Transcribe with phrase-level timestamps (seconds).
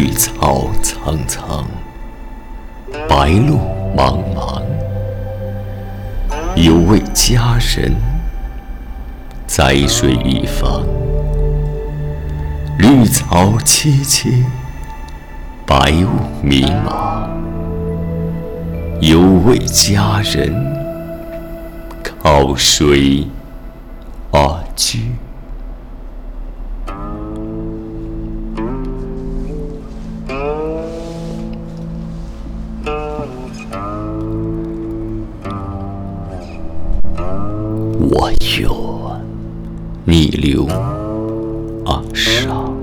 [0.00, 1.62] 绿草苍苍，
[3.06, 3.58] 白露
[3.94, 4.62] 茫茫。
[6.56, 7.94] 有位佳人
[9.46, 10.86] 在水一方，
[12.78, 14.42] 绿草萋萋，
[15.66, 16.08] 白雾
[16.42, 17.28] 迷茫。
[19.02, 20.50] 有位佳人
[22.02, 23.26] 靠水
[24.32, 25.12] 而居。
[38.12, 39.20] 我愿
[40.04, 40.66] 逆流
[41.86, 42.74] 而上，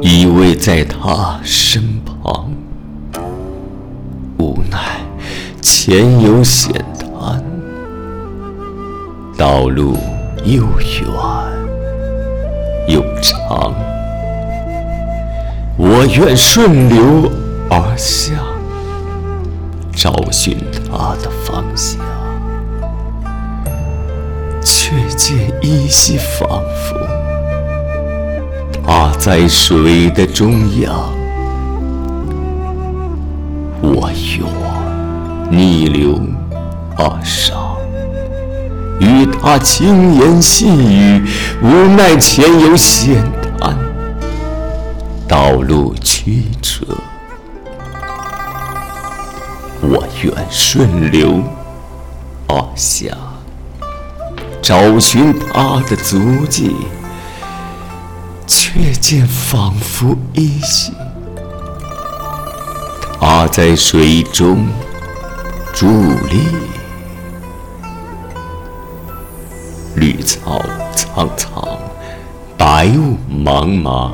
[0.00, 2.52] 依偎在他身旁。
[4.38, 5.00] 无奈
[5.60, 7.42] 前有险滩，
[9.36, 9.96] 道路
[10.44, 11.04] 又远
[12.86, 13.74] 又长。
[15.76, 17.28] 我愿顺流
[17.68, 18.34] 而下，
[19.92, 20.56] 找寻
[20.88, 22.13] 他的方向。
[25.26, 26.94] 见依稀仿佛，
[28.86, 31.10] 他在水的中央。
[33.80, 34.46] 我愿
[35.50, 36.20] 逆流
[36.98, 37.74] 而上，
[39.00, 41.24] 与他轻言细语。
[41.62, 43.24] 无奈前有险
[43.58, 43.74] 滩，
[45.26, 46.84] 道路曲折。
[49.80, 51.40] 我愿顺流
[52.46, 53.06] 而下。
[54.64, 56.74] 找寻他的足迹，
[58.46, 60.94] 却见仿佛依稀，
[63.20, 64.66] 他在水中
[65.74, 65.86] 伫
[66.30, 66.40] 立。
[69.96, 70.58] 绿草
[70.96, 71.78] 苍苍，
[72.56, 74.12] 白雾茫茫，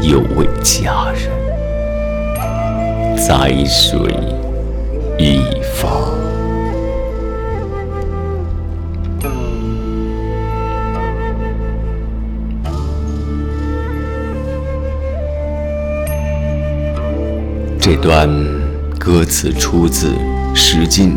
[0.00, 1.30] 有位佳人
[3.14, 3.98] 在水
[5.18, 5.42] 一
[5.74, 6.17] 方。
[17.90, 18.28] 这段
[18.98, 20.10] 歌词出自
[20.54, 21.16] 《诗经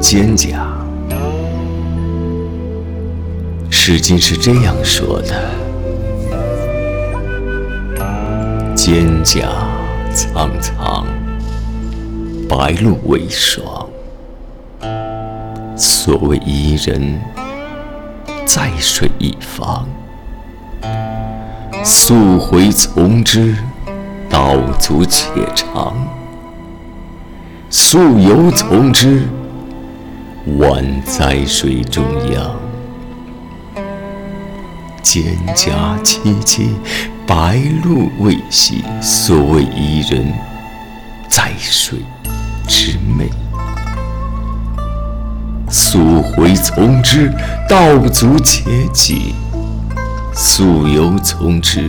[0.00, 0.54] 蒹葭》。
[3.72, 5.50] 《诗经》是这样说的
[8.76, 9.48] ：“蒹葭
[10.14, 11.04] 苍苍，
[12.48, 13.88] 白露为霜。
[15.76, 17.18] 所谓伊人，
[18.44, 19.84] 在水一方。
[21.84, 23.56] 溯洄从之。”
[24.28, 25.94] 道阻且长，
[27.70, 29.22] 溯游从之，
[30.58, 32.56] 宛在水中央。
[35.02, 35.70] 蒹葭
[36.02, 36.68] 萋萋，
[37.26, 38.82] 白露未晞。
[39.00, 40.32] 所谓伊人，
[41.28, 42.00] 在水
[42.66, 43.30] 之湄。
[45.70, 47.32] 溯洄从之，
[47.68, 48.62] 道阻且
[48.92, 49.32] 跻；
[50.34, 51.88] 溯游从之。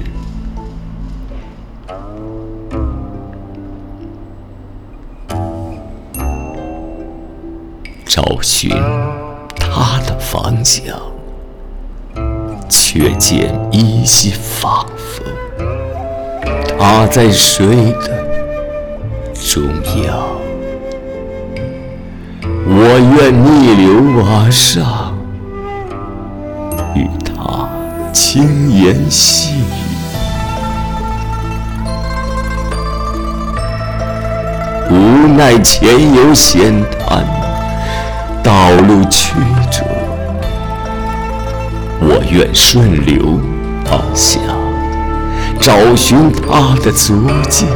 [8.31, 8.69] 找寻
[9.59, 10.95] 他的方向，
[12.69, 15.21] 却见依稀仿佛，
[16.79, 18.25] 他在水的
[19.33, 19.61] 中
[20.05, 20.17] 央。
[22.67, 25.13] 我愿逆流而上，
[26.95, 27.67] 与他
[28.13, 29.63] 轻言细语。
[34.89, 37.40] 无奈前有险滩。
[38.43, 39.35] 道路曲
[39.69, 39.83] 折，
[41.99, 43.39] 我愿顺流
[43.85, 44.39] 而下，
[45.59, 47.67] 找寻他的足迹，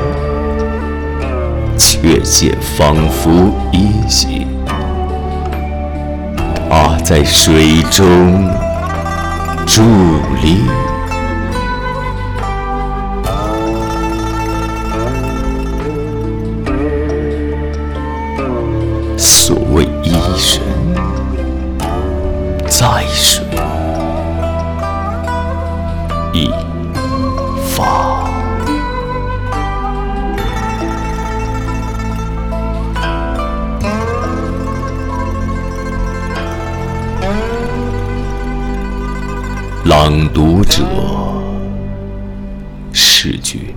[1.78, 4.48] 却见仿佛依稀，
[6.70, 8.50] 他在水中
[9.68, 9.82] 伫
[10.42, 10.95] 立。
[26.36, 26.50] 一
[27.66, 28.30] 法
[39.86, 40.84] 朗读者
[42.92, 43.74] 视觉。